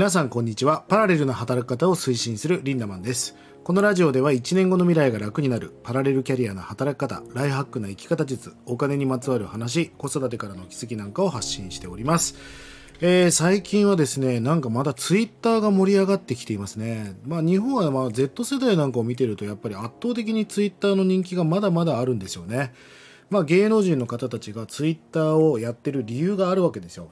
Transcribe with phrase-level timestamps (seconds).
[0.00, 12.34] 皆さんこんにちはパラレルな働き方を推進するリンダマンですこのラジオでは1年後の未来が楽になるパラレルキャリアの働き方ライフハックな生き方術お金にまつわる話子育てからの気づきなんかを発信しております
[13.02, 17.16] えー、最近はですね、なんかまだツイッターが盛り上がってきていますね。
[17.26, 22.74] まあ日本はまあ Z 世代なんかを見てるとやっぱり圧倒的にツイッターの人気がまだまだあるんですよね。
[23.30, 27.08] まあ芸能人の方たちがツイッターをやってる理由があるわけですよ。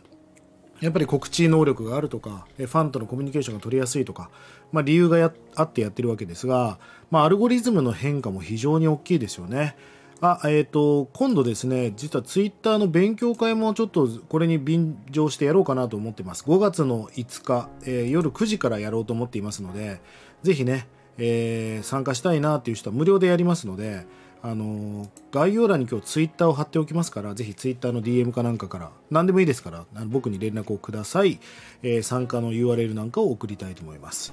[0.81, 4.31] やっぱり告知能力があるとか、ファンとのコミュニケーションが取りやすいとか、
[4.73, 6.79] まあ、理由があってやってるわけですが、
[7.11, 9.77] まあ、アルゴリズムの変化も非常に大きいですよね。
[10.21, 16.45] あ、えっ、ー、と、今度ですね、実はツイッターの勉強会もちょっとこれに便乗してやろうかなと思ってます。
[16.45, 20.01] 5月の5日、えー、夜9時からやろうと思っていますので、
[20.43, 24.07] ぜひね、えー、参加したいなっていう人は無料でやりますので、
[24.41, 31.41] あの概要欄に今日ツイッターを貼っておきますから、ぜひツイッターの DM かなんかから、何でもいいですから、僕に連絡をください。
[31.83, 34.33] えー、参加の URL なんかを送りたいと思います。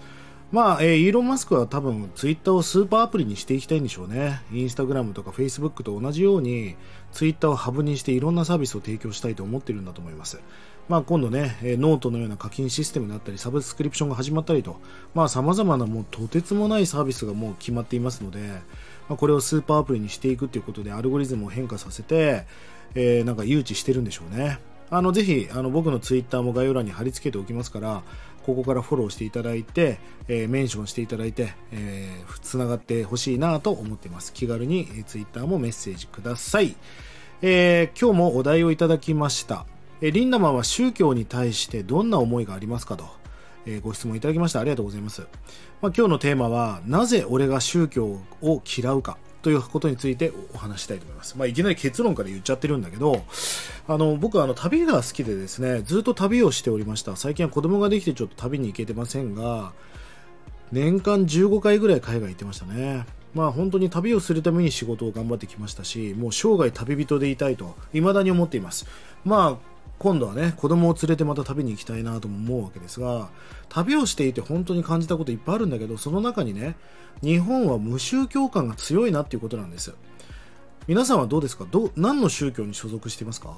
[0.51, 4.41] まあ、えー、イーロン・マスクは多分ツイッターをスーパーアプリにしていきたいんでしょうね。
[4.53, 6.75] インスタグラムとかフェイスブックと同じように、
[7.11, 10.39] ツイッターをハブにしていろんなサービスを提供したいと思っているんだと思います。
[10.87, 14.79] まあ今度ね、え、ノートのような課金システムだったり、サブスクリプションが始まったりと、
[15.15, 18.39] まあ様々なもうとてつもないサービスがもう決まっていますので、
[19.09, 22.45] まあ、これをスーパーアプリにしていくということでアルゴリズムを変化させて、
[22.95, 24.59] えー、なんか誘致してるんでしょうね。
[24.89, 28.03] あの、ぜひ、あの、僕のツイッターも概要欄に貼り付けておきますから、
[28.45, 34.31] ここからフォローしていただいて、えー、メンションしていただいて、えー、つながってほしいなと思っています。
[34.33, 36.75] 気軽に、ツイッターもメッセージください。
[37.41, 39.65] えー、今日もお題をいただきました。
[40.01, 43.24] リンダマンは宗教に対してどんな思いがありますかと。
[43.65, 44.59] えー、ご質問いただきました。
[44.59, 45.21] ありがとうございます。
[45.81, 51.37] まあ、今日のテーマは、なぜ俺が宗教を嫌うかということについてお話したいと思います。
[51.37, 53.23] まあ、いきなり結論から言っちゃってるんだけど、
[53.87, 57.15] あの、僕はあの、旅が好きでですね、ずっと旅をしておりました。
[57.15, 59.73] 最近は子供ができてちょっと旅に行けてませんが、
[60.71, 63.05] 年間15回ぐらい海外行ってましたね。
[63.35, 68.87] まあ本当に旅をするために仕事を頑張ってきましたし、もう生涯旅人でいたいと、未だに思っています。
[69.25, 73.29] まあ、今度はね子供を連れてまた旅に行きたいなとも思うわけですが
[73.69, 76.75] 旅をしていて本当に感じたこといっぱいあるんだけどその中にね
[77.21, 79.93] 日本は無宗教感が強いなっていうことなんです
[80.87, 81.65] 皆さんはどうですか？
[81.71, 83.57] ど何の宗教に所属していますか？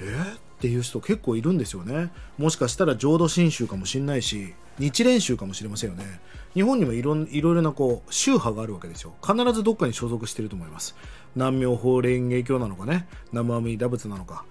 [0.00, 0.04] え？
[0.04, 2.12] ー、っていう人結構いるんですよね。
[2.38, 6.20] もしかしたら浄土真宗かもしれないし日蓮宗かもしれませんよね。
[6.54, 9.14] 日本にもいろいろなこう宗派があるわけですよ。
[9.26, 10.94] 必ずどっかに所属していると思います。
[11.34, 13.08] 南明法蓮華経なのかね？
[13.32, 14.44] 南無阿弥陀仏なのか？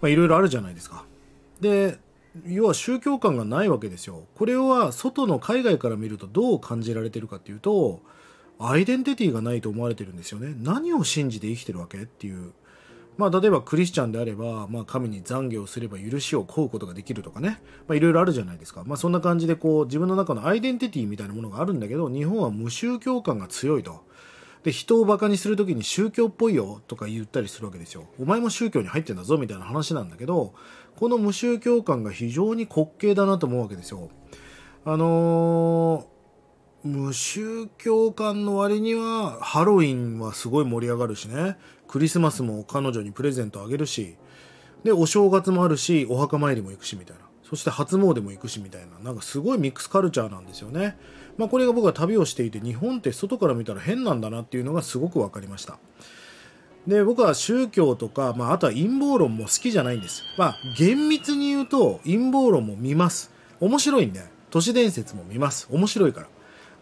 [0.00, 1.04] まあ、いろいろあるじゃないですか。
[1.60, 1.98] で、
[2.46, 4.24] 要は宗教観がないわけですよ。
[4.36, 8.00] これは外の海外から見るとどう感じられてるかっていうと、
[8.60, 10.54] アイデンティティがないと思われてるんですよね。
[10.60, 12.52] 何を信じて生きてるわけっていう。
[13.16, 17.60] まあ、例えばクリスチャンであれば、まあ、神に懺悔をすれば許しを請うことができるとかね。
[17.88, 18.84] まあ、いろいろあるじゃないですか。
[18.86, 24.02] まあ、そんな感じでこう、自分の中のアイデンティティみたいなものがあるんだけど、日本は無宗教感が強いと。
[24.62, 28.06] で人をバカにする時に宗教っぽいよとか言ったりするわけですよ。
[28.20, 30.54] お前も宗教に入ってんだぞみたいな話なんだけど
[30.96, 34.10] この無宗教感が非常に滑稽だなと思うわけですよ。
[34.84, 41.56] あのー、無宗教感の割にはハロウィンはすごい盛り上がるしね。
[41.86, 44.16] クリスマスも彼女にプレゼントあげるし。
[44.84, 47.27] でお正月もあるしお墓参りも行くしみたいな。
[47.48, 50.98] そして初詣も行くしみたいななんかすごいミックスカルチャーなんですよね。
[51.38, 55.78] まあ、これが僕は旅をしていて日本って外から見たら変なんだなっていうのがすごく分かりました。
[56.86, 60.24] で僕は宗教とか、まあ、あとは陰謀論も好きじゃないんです。
[60.36, 63.30] まあ厳密に言うと陰謀論も見ます。
[63.60, 65.68] 面白いんで都市伝説も見ます。
[65.70, 66.26] 面白いから。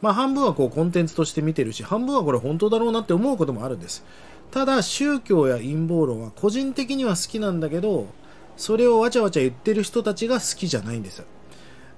[0.00, 4.04] まあ半分はこうコンテンツとして見てるし半分はこれ本当だろうなって思うこともあるんです。
[4.50, 8.06] ただ宗教や陰謀論は個人的には好きなんだけど
[8.56, 11.22] それをわちゃわちゃ言ってる人たちが好きじゃないんです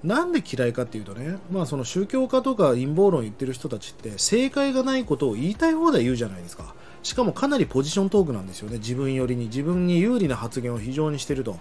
[0.03, 6.75] なんで嫌いかっていうとね、まあその宗教家とか陰謀論言ってる人たちって正解がないことを言いたい放題言うじゃないですか。
[7.03, 8.79] しかもかなりポジショントークなんですよね。
[8.79, 11.59] 自分よりに、自分に有利な発言を非常にしてると。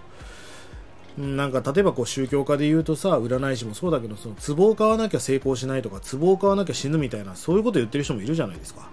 [1.17, 8.87] なんか例えばこう宗教家で言うとさ、占い師もそうだけど、その壺を買わなきゃ成功しないとか、壺を買わなきゃ死ぬみたいな、そういうこと言ってる人もいるじゃないですか。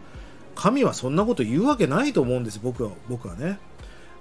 [0.54, 3.58] 神はそんなこと言うわけないと思うんです、僕は、僕はね。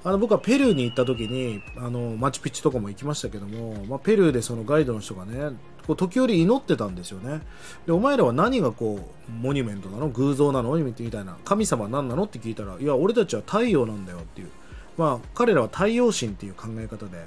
[0.05, 5.55] あの僕はペルーに行った時にあのマチュピチュとかも行きましたけども、まあ、ペルーでそのガイドの人がね
[5.88, 7.41] こう時折祈ってたんですよね。
[7.85, 10.09] でお前らは何がこうモニュメントなの？
[10.09, 10.75] 偶像なの？
[10.75, 11.38] みたいな。
[11.44, 12.23] 神様は何なの？
[12.23, 14.50] って聞いたらいや俺たちは太陽なんだよっていう。
[14.97, 17.25] まあ彼らは太陽神っていう考え方で。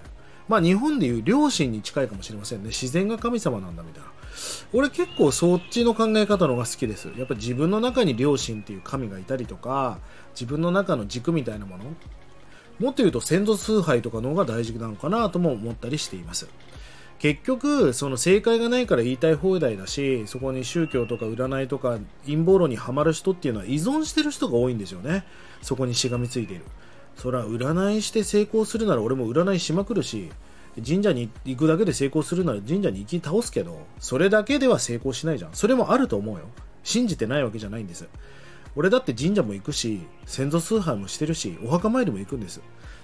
[0.48, 2.68] まあ日本でいう良心に近いかもしれませんね。
[2.68, 4.08] 自然が神様なんだみたいな。
[4.72, 7.10] 俺結構そっちの考え方の方が好きです。
[7.16, 9.98] やっぱ自分の中に良心っていう神がいたりとか
[10.34, 11.84] 自分の中の軸みたいなもの。
[12.78, 16.48] もっと言うと先祖崇拝とかの方が大事なのかなとも思ったりしています。
[17.18, 25.24] 結局その正解がないから言いたい放題だしそこに宗教とか占いとか陰謀論にはまる人っていうのは依存してる人が多いんですよね。
[25.62, 26.64] そこにしがみついている。
[27.16, 30.30] それは占いして成功するなら俺も占いしまくるし
[30.86, 35.54] 神社に行くだけで成功するなら神社に行き倒すけどそれだけでは成功しないじゃん。
[35.54, 36.44] それもあると思うよ。
[36.84, 38.06] 信じてないわけじゃないんです。
[38.76, 42.60] 俺だって神社も行くし先祖崇拝もしてるしお墓参りも行くんです。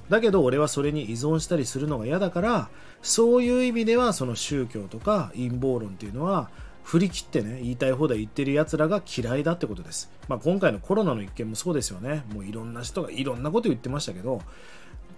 [0.08, 2.68] だけど俺はそれに依存したりするのが嫌だから
[3.02, 6.50] そういう意味ではその宗教とか陰謀論っていうのは
[6.82, 12.24] 振り切ってね言いたい放題言ってる奴らが嫌いだってことです、まあ、今回のコロナの一件もそうですよね。
[12.34, 14.42] もういろんな人がいろんなこと言ってましたけど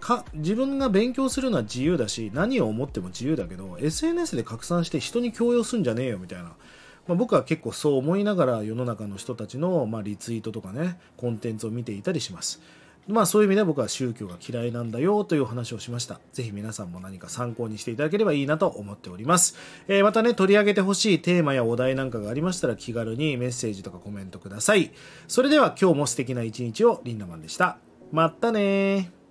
[0.01, 6.53] か自分が勉強するのは自由だし何を思っても自由だけど SNS で拡散して人に強要すんじゃねえよみたいな
[7.07, 12.61] まあ、僕は結構そう思いながら世の中の人たちの、まあ、リツイートとかねコンテンツを見ていたりします
[13.07, 16.21] まあそういう意味で僕は宗教が嫌いなんだよという話をしました。
[16.33, 19.57] ぜひ皆さんも何か参考にしていただければいいなと思っております。
[19.89, 24.91] えー、またね、取り上げてほしいテーマやお題なんかがありましたら気軽にメッセージとかコメントください。
[25.29, 27.77] それでは今日も素敵な一日をリンダマンでした。
[28.11, 29.24] まったね